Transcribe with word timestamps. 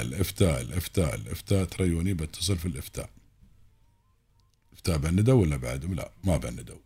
الافتاء 0.00 0.60
الافتاء 0.60 1.14
الافتاء 1.14 1.64
تريوني 1.64 2.14
بتصل 2.14 2.58
في 2.58 2.66
الافتاء. 2.66 3.10
افتاء 4.72 4.98
بندوا 4.98 5.42
ولا 5.42 5.56
بعدهم 5.56 5.94
لا 5.94 6.12
ما 6.24 6.36
بندوا 6.36 6.78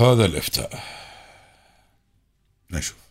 هذا 0.00 0.24
الافتاء. 0.24 0.84
نشوف. 2.70 3.06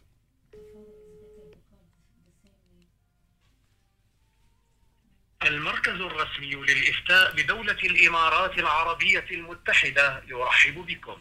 المركز 5.44 6.02
الرسمي 6.02 6.56
للإفتاء 6.56 7.36
بدولة 7.36 7.72
الإمارات 7.72 8.60
العربية 8.60 9.26
المتحدة 9.32 10.24
يرحب 10.28 10.74
بكم. 10.74 11.18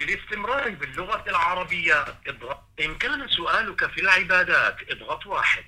للاستمرار 0.00 0.70
باللغة 0.70 1.30
العربية. 1.30 2.04
اضغط. 2.26 2.64
إن 2.80 2.98
كان 2.98 3.28
سؤالك 3.28 3.90
في 3.90 4.00
العبادات 4.00 4.90
اضغط 4.90 5.26
واحد. 5.26 5.64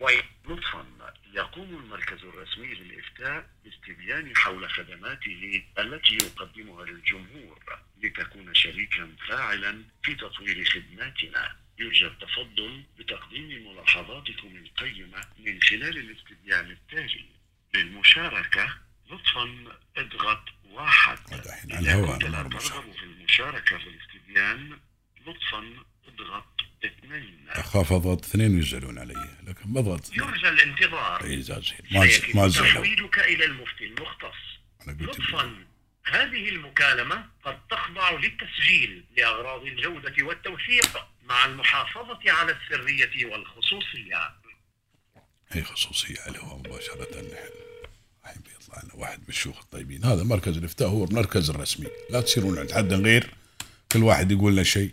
ولطفا 0.00 0.86
يقوم 1.32 1.68
المركز 1.68 2.24
الرسمي 2.24 2.74
للإفتاء 2.74 3.50
باستبيان 3.64 4.36
حول 4.36 4.70
خدماته 4.70 5.62
التي 5.78 6.14
يقدمها 6.14 6.84
للجمهور 6.84 7.58
لتكون 8.02 8.54
شريكا 8.54 9.16
فاعلا 9.28 9.84
في 10.02 10.14
تطوير 10.14 10.64
خدماتنا. 10.64 11.56
يرجى 11.78 12.06
التفضل 12.06 12.82
بتقديم 12.98 13.72
ملاحظاتكم 13.72 14.56
القيمة 14.56 15.20
من 15.38 15.62
خلال 15.62 15.98
الاستبيان 15.98 16.70
التالي. 16.70 17.26
للمشاركة 17.74 18.78
لطفا 19.12 19.76
اضغط 19.96 20.42
واحد. 20.64 21.18
على 21.70 21.78
الهواء 21.78 22.18
مرة 22.28 22.58
ترغب 22.58 22.92
في 22.92 23.02
المشاركة 23.02 23.78
في 23.78 23.86
الاستبيان 23.86 24.78
لطفا 25.26 25.84
اضغط 26.08 26.60
اثنين. 26.84 27.46
أخاف 27.48 27.92
أضغط 27.92 28.24
اثنين 28.24 28.56
ويزعلون 28.56 28.98
علي. 28.98 29.36
لكن 29.46 29.72
بضغط 29.72 30.00
اثنين 30.00 30.28
يرجى 30.28 30.48
الانتظار. 30.48 31.24
إي 31.24 31.42
زازين 31.42 31.78
ما 31.90 32.08
ما 32.34 32.48
تحويلك 32.48 33.18
إلى 33.18 33.44
المفتي 33.44 33.84
المختص. 33.84 34.38
لطفا 34.86 35.66
هذه 36.04 36.48
المكالمة 36.48 37.28
قد 37.44 37.66
تخضع 37.70 38.10
للتسجيل 38.10 39.04
لأغراض 39.16 39.62
الجودة 39.62 40.24
والتوثيق 40.24 41.06
مع 41.24 41.44
المحافظة 41.44 42.20
على 42.26 42.52
السرية 42.52 43.26
والخصوصية. 43.26 44.30
هي 45.48 45.64
خصوصية 45.64 46.20
على 46.20 46.30
الهواء 46.30 46.58
مباشرة 46.58 47.20
نحن 47.20 47.62
لنا 48.84 48.94
واحد 48.94 49.18
من 49.18 49.28
الشيوخ 49.28 49.58
الطيبين. 49.58 50.04
هذا 50.04 50.22
مركز 50.22 50.56
الإفتاء 50.56 50.88
هو 50.88 51.04
المركز 51.04 51.50
الرسمي. 51.50 51.86
لا 52.10 52.20
تصيرون 52.20 52.58
عند 52.58 52.72
حد 52.72 52.92
غير 52.92 53.34
كل 53.92 54.02
واحد 54.02 54.30
يقول 54.30 54.52
لنا 54.52 54.62
شيء. 54.62 54.90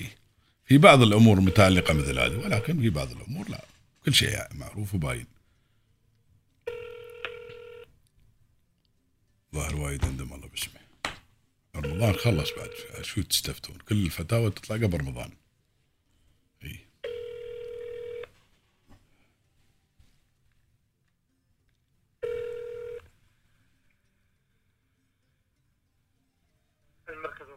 إيه. 0.00 0.16
في 0.64 0.78
بعض 0.78 1.02
الأمور 1.02 1.40
متعلقة 1.40 1.94
مثل 1.94 2.18
هذه 2.18 2.36
ولكن 2.36 2.80
في 2.80 2.90
بعض 2.90 3.10
الأمور 3.10 3.48
لا. 3.48 3.64
كل 4.04 4.14
شيء 4.14 4.38
معروف 4.54 4.94
وباين. 4.94 5.26
ظاهر 9.54 9.76
وايد 9.76 10.04
عندهم 10.04 10.34
الله 10.34 10.48
باسمه 10.48 10.80
رمضان 11.76 12.14
خلص 12.14 12.50
بعد. 12.56 12.70
شو 13.02 13.22
تستفتون؟ 13.22 13.76
كل 13.88 14.04
الفتاوى 14.04 14.50
تطلع 14.50 14.76
قبل 14.76 15.00
رمضان. 15.00 15.30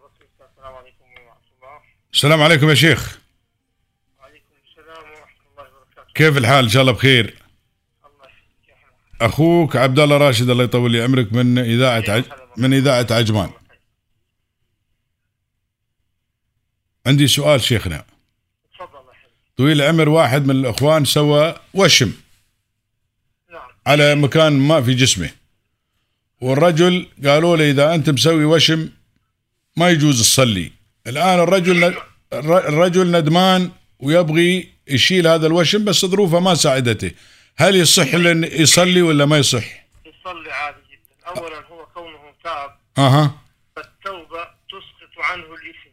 السلام 0.07 0.75
عليكم 0.75 1.05
ورحمة 1.05 1.41
الله 1.55 1.81
السلام 2.13 2.41
عليكم 2.41 2.69
يا 2.69 2.75
شيخ. 2.75 3.19
وعليكم 4.19 4.45
السلام 4.69 5.11
ورحمة 5.11 5.49
الله 5.51 5.63
وبركاته 5.63 6.13
كيف 6.13 6.37
الحال؟ 6.37 6.63
إن 6.63 6.69
شاء 6.69 6.81
الله 6.81 6.93
بخير. 6.93 7.25
الله 8.05 8.27
أخوك 9.21 9.75
عبد 9.75 9.99
الله 9.99 10.17
راشد 10.17 10.49
الله 10.49 10.63
يطول 10.63 10.91
لي 10.91 11.01
عمرك 11.01 11.33
من 11.33 11.57
إذاعة 11.57 12.03
عج... 12.07 12.23
من 12.57 12.73
إذاعة 12.73 13.07
عجمان. 13.11 13.51
عندي 17.05 17.27
سؤال 17.27 17.61
شيخنا. 17.61 18.05
تفضل 18.73 18.99
طويل 19.57 19.81
العمر 19.81 20.09
واحد 20.09 20.45
من 20.45 20.55
الإخوان 20.55 21.05
سوى 21.05 21.55
وشم. 21.73 22.13
نعم 23.51 23.69
على 23.87 24.15
مكان 24.15 24.53
ما 24.53 24.81
في 24.81 24.93
جسمه. 24.93 25.29
والرجل 26.41 27.07
قالوا 27.25 27.57
له 27.57 27.69
إذا 27.69 27.95
أنت 27.95 28.09
مسوي 28.09 28.45
وشم 28.45 28.89
ما 29.77 29.89
يجوز 29.89 30.21
تصلي. 30.21 30.71
الآن 31.07 31.39
الرجل 31.39 31.95
الرجل 32.33 33.11
ندمان 33.11 33.71
ويبغي 33.99 34.73
يشيل 34.87 35.27
هذا 35.27 35.47
الوشم 35.47 35.85
بس 35.85 36.05
ظروفه 36.05 36.39
ما 36.39 36.55
ساعدته. 36.55 37.11
هل 37.57 37.75
يصح 37.75 38.13
يصلي 38.13 39.01
ولا 39.01 39.25
ما 39.25 39.37
يصح؟ 39.37 39.63
يصلي 40.05 40.51
عادي 40.51 40.77
جدا. 40.91 41.41
أولا 41.41 41.67
هو 41.67 41.85
كونه 41.85 42.33
تاب 42.43 42.75
أها. 42.97 43.41
فالتوبة 43.75 44.43
تسقط 44.43 45.23
عنه 45.23 45.43
الإثم. 45.43 45.89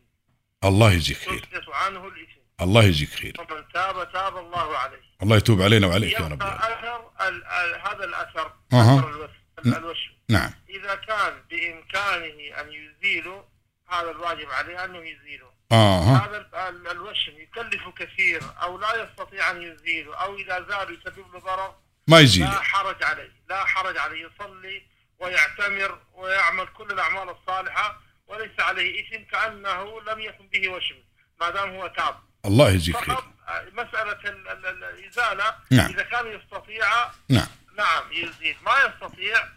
الله 0.64 0.92
يجزيك 0.92 1.16
خير. 1.16 1.38
تسقط 1.38 1.74
عنه 1.74 1.98
الإثم. 2.08 2.40
الله 2.60 2.84
يجزيك 2.84 3.10
خير. 3.10 3.34
ومن 3.38 3.62
تاب 3.74 4.12
تاب 4.12 4.36
الله 4.36 4.76
عليه. 4.76 5.00
الله 5.22 5.36
يتوب 5.36 5.62
علينا 5.62 5.86
وعليك 5.86 6.12
يا 6.12 6.18
رب. 6.18 6.42
ال- 6.42 7.44
هذا. 7.84 8.10
أثر 8.22 8.52
الوش- 8.72 9.76
الوشم. 9.76 10.10
نعم. 10.28 10.50
إذا 10.70 10.94
كان 10.94 11.32
بإمكانه 11.50 12.60
أن 12.60 12.66
يزيله 12.72 13.43
هذا 13.88 14.10
الواجب 14.10 14.50
عليه 14.50 14.84
أنه 14.84 14.98
يزيله. 14.98 15.52
أها 15.72 16.26
هذا 16.26 16.36
ال- 16.36 16.54
ال- 16.54 16.88
الوشم 16.90 17.32
يكلف 17.38 17.88
كثير 17.88 18.42
أو 18.62 18.78
لا 18.78 19.02
يستطيع 19.04 19.50
أن 19.50 19.62
يزيله 19.62 20.16
أو 20.16 20.36
إذا 20.36 20.66
زال 20.68 20.98
يسبب 21.00 21.32
له 21.34 21.38
ضرر 21.40 21.74
ما 22.08 22.20
يزيل 22.20 22.44
لا 22.44 22.60
حرج 22.62 23.02
عليه. 23.02 23.32
لا 23.48 23.64
حرج 23.64 23.98
عليه. 23.98 24.26
يصلي 24.28 24.82
ويعتمر 25.18 25.98
ويعمل 26.14 26.66
كل 26.66 26.90
الأعمال 26.92 27.28
الصالحة 27.28 28.00
وليس 28.26 28.60
عليه 28.60 29.02
إثم 29.16 29.24
كأنه 29.24 30.00
لم 30.00 30.20
يكن 30.20 30.48
به 30.48 30.68
وشم 30.68 30.96
ما 31.40 31.50
دام 31.50 31.70
هو 31.76 31.86
تاب. 31.86 32.16
الله 32.44 32.70
يجزيك 32.70 32.96
خير. 32.96 33.18
آه، 33.48 33.66
مسألة 33.72 34.12
ال- 34.30 34.48
ال- 34.48 34.66
ال- 34.66 34.84
الإزالة 34.84 35.54
نعم. 35.70 35.90
إذا 35.90 36.02
كان 36.02 36.26
يستطيع 36.26 36.86
نعم. 37.28 37.46
نعم 37.76 38.12
يزيد. 38.12 38.56
ما 38.66 38.72
يستطيع 38.84 39.48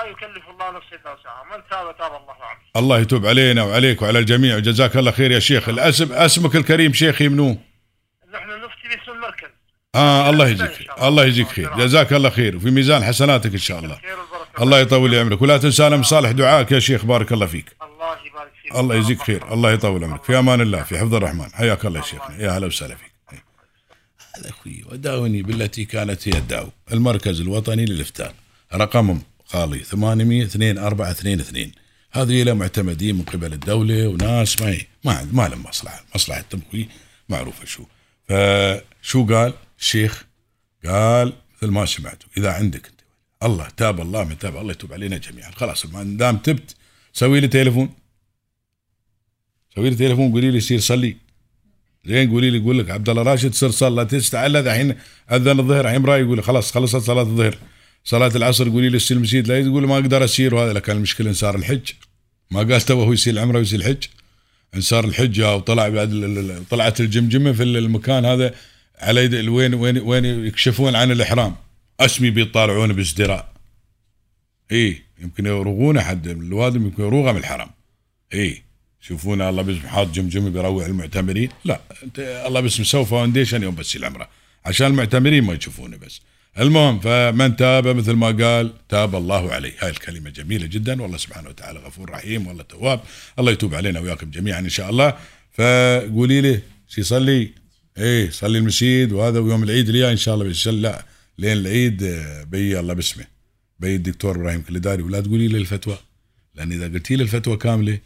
لا 0.00 0.10
يكلف 0.10 0.48
الله 0.50 0.70
نفسا 0.70 0.96
إلا 0.96 1.12
وسعها. 1.12 1.44
من 1.44 1.62
تاب 1.70 1.96
تاب 1.98 2.12
الله 2.12 2.34
عليه. 2.34 2.60
الله 2.76 2.98
يتوب 3.00 3.26
علينا 3.26 3.62
وعليك 3.62 4.02
وعلى 4.02 4.18
الجميع. 4.18 4.56
وجزاك 4.56 4.96
الله 4.96 5.10
خير 5.10 5.30
يا 5.30 5.38
شيخ. 5.38 5.68
الاسم 5.68 6.12
أسمك 6.12 6.56
الكريم 6.56 6.92
شيخي 6.92 7.28
منو؟ 7.28 7.58
نحن 8.34 8.48
نفتي 8.48 8.96
باسم 8.96 9.12
المركز 9.12 9.48
آه 9.94 10.30
الله 10.30 10.48
يجزيك 10.48 10.90
الله. 11.02 11.24
يجزيك 11.24 11.48
خير. 11.48 11.76
جزاك 11.76 12.12
الله 12.12 12.30
خير. 12.30 12.56
وفي 12.56 12.70
ميزان 12.70 13.04
حسناتك 13.04 13.52
إن 13.52 13.58
شاء 13.58 13.78
الله. 13.78 14.00
الله 14.60 14.78
يطول 14.78 15.10
لي 15.10 15.20
عمرك. 15.20 15.42
ولا 15.42 15.58
تنسانا 15.58 15.96
من 15.96 16.02
صالح 16.02 16.30
دعائك 16.30 16.72
يا 16.72 16.78
شيخ. 16.78 17.04
بارك 17.04 17.32
الله 17.32 17.46
فيك. 17.46 17.76
الله 17.82 18.26
يبارك 18.26 18.52
فيك. 18.62 18.76
الله 18.76 18.94
يجزيك 18.94 19.22
خير. 19.22 19.52
الله 19.52 19.72
يطول 19.72 20.04
عمرك. 20.04 20.24
في 20.24 20.38
أمان 20.38 20.60
الله. 20.60 20.82
في 20.82 20.98
حفظ 20.98 21.14
الرحمن. 21.14 21.50
حياك 21.52 21.84
الله 21.84 22.00
يا 22.00 22.04
شيخنا 22.04 22.36
يا 22.38 22.50
هلا 22.50 22.66
وسهلا 22.66 22.94
فيك. 22.94 23.12
هذا 24.36 24.50
أخوي. 24.50 24.84
وداوني 24.92 25.42
بالتي 25.42 25.84
كانت 25.84 26.28
هي 26.28 26.32
الدعوه 26.32 26.72
المركز 26.92 27.40
الوطني 27.40 27.84
للإفتاء. 27.84 28.34
رقمهم. 28.74 29.22
خالي 29.52 29.78
800 29.78 30.42
2422 30.44 31.72
هذه 32.12 32.42
له 32.42 32.54
معتمدين 32.54 33.14
من 33.14 33.22
قبل 33.22 33.52
الدولة 33.52 34.08
وناس 34.08 34.62
ما 34.62 34.78
ما 35.04 35.28
ما 35.32 35.48
لهم 35.48 35.62
مصلحة. 35.62 36.04
مصلحة 36.14 36.44
أخوي 36.68 36.88
معروفة. 37.28 37.64
شو؟ 37.64 37.84
فشو 38.28 39.26
قال 39.26 39.52
الشيخ؟ 39.78 40.24
قال 40.84 41.32
مثل 41.56 41.72
ما 41.72 41.86
سمعتوا 41.86 42.28
إذا 42.36 42.52
عندك 42.52 42.86
أنت 42.86 43.00
الله 43.42 43.68
تاب 43.76 44.00
الله 44.00 44.24
من 44.24 44.38
تاب 44.38 44.56
الله 44.56 44.72
يتوب 44.72 44.92
علينا 44.92 45.16
جميعا. 45.18 45.50
خلاص 45.50 45.86
ما 45.86 46.02
دام 46.02 46.36
تبت 46.36 46.74
سوي 47.12 47.40
لي 47.40 47.48
تليفون. 47.48 47.90
سوي 49.74 49.90
لي 49.90 49.96
تليفون 49.96 50.32
قولي 50.32 50.50
لي 50.50 50.60
سير 50.60 50.80
صلي. 50.80 51.16
زين 52.04 52.30
قولي 52.30 52.50
لي 52.50 52.58
يقول 52.58 52.78
لك 52.78 52.90
عبد 52.90 53.08
الله 53.08 53.22
راشد 53.22 53.54
سر 53.54 53.70
صلى 53.70 54.04
تستعل 54.04 54.56
الحين 54.56 54.96
أذن 55.32 55.60
الظهر 55.60 55.80
الحين 55.80 56.04
يقول 56.08 56.42
خلاص 56.42 56.72
خلصت 56.72 56.96
صلاة 56.96 57.22
الظهر. 57.22 57.58
صلاة 58.04 58.32
العصر 58.36 58.68
قولي 58.68 58.88
لي 58.88 58.96
السير 58.96 59.16
المسجد 59.16 59.48
لا 59.48 59.62
تقول 59.62 59.86
ما 59.86 59.94
أقدر 59.94 60.24
أسير 60.24 60.54
وهذا 60.54 60.72
لكن 60.72 60.92
المشكلة 60.92 61.28
ان 61.28 61.34
صار 61.34 61.56
الحج. 61.56 61.90
ما 62.50 62.60
قال 62.60 62.80
تو 62.80 63.02
هو 63.02 63.12
يسير 63.12 63.34
العمرة 63.34 63.58
ويسير 63.58 63.80
الحج. 63.80 64.04
ان 64.74 64.80
صار 64.80 65.04
الحج 65.04 65.40
وطلع 65.40 65.88
بعد 65.88 66.64
طلعت 66.70 67.00
الجمجمة 67.00 67.52
في 67.52 67.62
المكان 67.62 68.24
هذا 68.24 68.54
على 68.98 69.24
يد 69.24 69.34
وين 69.34 69.74
وين 69.74 69.98
وين 69.98 70.24
يكشفون 70.24 70.94
عن 70.96 71.10
الإحرام. 71.10 71.56
أسمي 72.00 72.30
بيطالعون 72.30 72.92
بازدراء. 72.92 73.52
إي 74.72 75.02
يمكن 75.18 75.46
يروغون 75.46 75.96
احد 75.96 76.28
من 76.28 76.46
الوادم 76.46 76.84
يمكن 76.84 77.02
يروغه 77.02 77.32
من 77.32 77.38
الحرم. 77.38 77.70
إي 78.34 78.62
يشوفون 79.02 79.42
الله 79.42 79.62
باسم 79.62 79.88
حاط 79.88 80.10
جمجمة 80.10 80.50
بيروع 80.50 80.86
المعتمرين. 80.86 81.48
لا 81.64 81.80
أنت 82.04 82.18
الله 82.46 82.60
باسم 82.60 82.84
سوى 82.84 83.06
foundation 83.06 83.62
يوم 83.62 83.74
بس 83.74 83.96
العمرة. 83.96 84.28
عشان 84.64 84.86
المعتمرين 84.86 85.44
ما 85.44 85.54
يشوفونه 85.54 85.96
بس. 85.96 86.20
المهم 86.58 87.00
فمن 87.00 87.56
تاب 87.56 87.88
مثل 87.88 88.12
ما 88.12 88.26
قال 88.26 88.72
تاب 88.88 89.16
الله 89.16 89.52
عليه. 89.52 89.72
هاي 89.78 89.90
الكلمة 89.90 90.30
جميلة 90.30 90.66
جدا. 90.66 91.02
والله 91.02 91.16
سبحانه 91.16 91.48
وتعالى 91.48 91.78
غفور 91.78 92.10
رحيم 92.10 92.46
والله 92.46 92.62
تواب. 92.62 93.00
الله 93.38 93.52
يتوب 93.52 93.74
علينا 93.74 94.00
وياكم 94.00 94.30
جميعا 94.30 94.60
إن 94.60 94.68
شاء 94.68 94.90
الله. 94.90 95.16
فقولي 95.52 96.40
لي 96.40 96.60
شو 96.88 97.00
يصلي 97.00 97.50
إيه 97.98 98.30
صلي 98.30 98.58
المسجد 98.58 99.12
وهذا 99.12 99.38
ويوم 99.38 99.62
العيد 99.62 99.88
الجاي 99.88 100.12
إن 100.12 100.16
شاء 100.16 100.34
الله 100.34 100.44
بس 100.44 100.68
لا 100.68 101.04
لين 101.38 101.52
العيد 101.52 102.02
آه، 102.02 102.42
بي 102.42 102.80
الله 102.80 102.94
باسمه. 102.94 103.24
بي 103.80 103.94
الدكتور 103.96 104.36
إبراهيم 104.36 104.62
كلداري 104.62 105.02
ولا 105.02 105.20
تقولي 105.20 105.48
لي 105.48 105.58
الفتوى 105.58 105.98
لأن 106.54 106.72
إذا 106.72 106.84
قلتي 106.84 107.16
لي 107.16 107.22
الفتوى 107.22 107.56
كاملة 107.56 107.98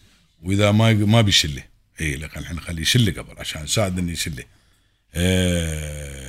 وإذا 0.43 0.73
ما 0.73 0.93
ما 0.93 1.21
بيشله 1.21 1.63
اي 2.01 2.17
لكن 2.17 2.41
إحنا 2.41 2.57
نخليه 2.57 2.83
يشله 2.83 3.13
قبل 3.13 3.39
عشان 3.39 3.63
نساعد 3.63 3.99
انه 3.99 4.13
يشله 4.13 4.45
آه, 5.15 6.24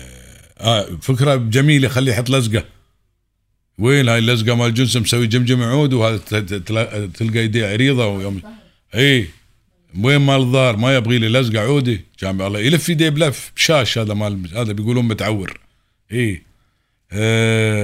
آه 0.57 0.97
فكرة 1.01 1.35
جميلة 1.35 1.87
خليه 1.87 2.11
يحط 2.11 2.29
لزقة. 2.29 2.63
وين 3.79 4.09
هاي 4.09 4.19
اللزقة 4.19 4.55
مال 4.55 4.73
جنس 4.73 4.97
مسوي 4.97 5.27
جمجم 5.27 5.61
عود 5.61 5.93
وهذا 5.93 6.17
تلقى 7.07 7.39
يديه 7.43 7.67
عريضه 7.67 8.07
ويوم 8.07 8.41
إي. 8.95 9.27
وين 10.03 10.21
مال 10.21 10.35
الظهر 10.35 10.77
ما 10.77 10.95
يبغي 10.95 11.17
لي 11.17 11.29
لزقة 11.29 11.59
عودي. 11.59 12.01
كان 12.17 12.41
الله. 12.41 12.59
يلف 12.59 12.89
يديه 12.89 13.09
بلف. 13.09 13.51
بشاش 13.55 13.97
هذا 13.97 14.13
مال 14.13 14.57
هذا 14.57 14.73
بيقولون 14.73 15.05
متعور. 15.05 15.59
إي. 16.11 16.41
آه. 17.11 17.83